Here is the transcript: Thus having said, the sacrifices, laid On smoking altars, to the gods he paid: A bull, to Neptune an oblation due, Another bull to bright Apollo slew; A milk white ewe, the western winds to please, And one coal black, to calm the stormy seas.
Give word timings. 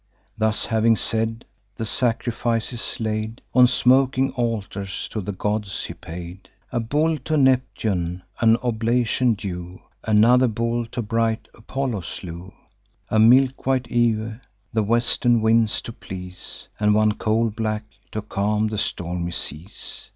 Thus 0.35 0.65
having 0.65 0.95
said, 0.95 1.45
the 1.75 1.85
sacrifices, 1.85 2.99
laid 2.99 3.39
On 3.53 3.67
smoking 3.67 4.31
altars, 4.31 5.07
to 5.09 5.21
the 5.21 5.31
gods 5.31 5.85
he 5.85 5.93
paid: 5.93 6.49
A 6.71 6.79
bull, 6.79 7.19
to 7.19 7.37
Neptune 7.37 8.23
an 8.39 8.57
oblation 8.63 9.35
due, 9.35 9.79
Another 10.03 10.47
bull 10.47 10.87
to 10.87 11.03
bright 11.03 11.47
Apollo 11.53 12.01
slew; 12.01 12.51
A 13.09 13.19
milk 13.19 13.67
white 13.67 13.91
ewe, 13.91 14.39
the 14.73 14.81
western 14.81 15.39
winds 15.39 15.83
to 15.83 15.91
please, 15.93 16.67
And 16.79 16.95
one 16.95 17.11
coal 17.11 17.51
black, 17.51 17.83
to 18.11 18.23
calm 18.23 18.69
the 18.69 18.79
stormy 18.79 19.29
seas. 19.33 20.09